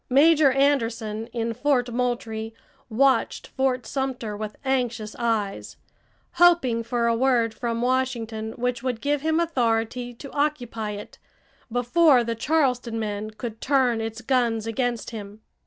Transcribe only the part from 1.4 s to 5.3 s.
Fort Moultrie watched Fort Sumter with anxious